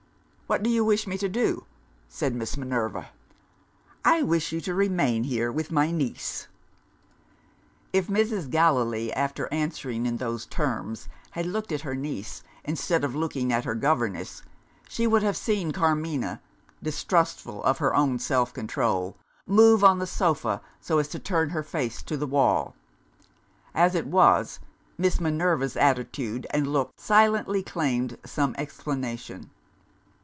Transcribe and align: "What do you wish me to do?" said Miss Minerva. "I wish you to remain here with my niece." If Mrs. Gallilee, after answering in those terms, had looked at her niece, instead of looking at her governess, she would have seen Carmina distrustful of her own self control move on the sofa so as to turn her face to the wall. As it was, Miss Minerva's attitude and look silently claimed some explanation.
"What 0.51 0.63
do 0.63 0.69
you 0.69 0.83
wish 0.83 1.07
me 1.07 1.17
to 1.19 1.29
do?" 1.29 1.65
said 2.09 2.35
Miss 2.35 2.57
Minerva. 2.57 3.11
"I 4.03 4.21
wish 4.21 4.51
you 4.51 4.59
to 4.59 4.73
remain 4.73 5.23
here 5.23 5.49
with 5.49 5.71
my 5.71 5.91
niece." 5.91 6.49
If 7.93 8.07
Mrs. 8.07 8.49
Gallilee, 8.49 9.13
after 9.13 9.47
answering 9.49 10.05
in 10.05 10.17
those 10.17 10.45
terms, 10.45 11.07
had 11.31 11.45
looked 11.45 11.71
at 11.71 11.83
her 11.87 11.95
niece, 11.95 12.43
instead 12.65 13.05
of 13.05 13.15
looking 13.15 13.53
at 13.53 13.63
her 13.63 13.75
governess, 13.75 14.43
she 14.89 15.07
would 15.07 15.23
have 15.23 15.37
seen 15.37 15.71
Carmina 15.71 16.41
distrustful 16.83 17.63
of 17.63 17.77
her 17.77 17.95
own 17.95 18.19
self 18.19 18.53
control 18.53 19.15
move 19.47 19.85
on 19.85 19.99
the 19.99 20.05
sofa 20.05 20.61
so 20.81 20.97
as 20.99 21.07
to 21.07 21.17
turn 21.19 21.51
her 21.51 21.63
face 21.63 22.01
to 22.03 22.17
the 22.17 22.27
wall. 22.27 22.75
As 23.73 23.95
it 23.95 24.07
was, 24.07 24.59
Miss 24.97 25.21
Minerva's 25.21 25.77
attitude 25.77 26.45
and 26.49 26.67
look 26.67 26.91
silently 26.97 27.63
claimed 27.63 28.17
some 28.25 28.53
explanation. 28.57 29.49